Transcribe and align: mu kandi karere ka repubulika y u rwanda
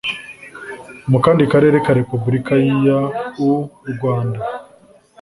mu 1.11 1.17
kandi 1.25 1.41
karere 1.51 1.77
ka 1.85 1.91
repubulika 1.99 2.53
y 2.67 2.71
u 3.49 3.53
rwanda 3.93 4.39